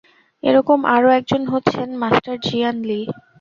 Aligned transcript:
এরকম 0.43 0.79
আরো 0.95 1.09
একজন 1.19 1.41
হচ্ছেন 1.53 1.89
মাস্টার 2.01 2.35
জিয়ান 2.45 2.77
লি। 2.83 2.99